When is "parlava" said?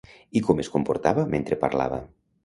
1.65-2.01